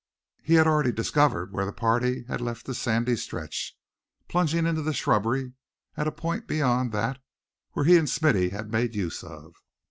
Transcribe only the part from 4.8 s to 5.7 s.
the shrubbery,